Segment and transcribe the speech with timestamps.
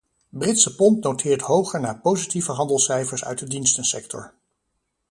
[0.31, 4.33] Britse pond noteert hoger na positieve handelscijfers uit de dienstensector.